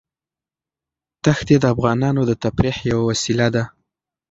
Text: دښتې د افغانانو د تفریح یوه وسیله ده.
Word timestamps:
دښتې 1.25 1.55
د 1.61 1.65
افغانانو 1.73 2.21
د 2.25 2.31
تفریح 2.43 2.77
یوه 2.91 3.03
وسیله 3.09 3.47
ده. 3.55 3.63